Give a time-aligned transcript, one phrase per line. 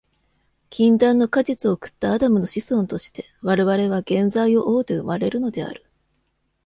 [0.71, 5.85] 禁断の果実を食ったアダムの子孫として、我々は原罪を負うて生まれるのである。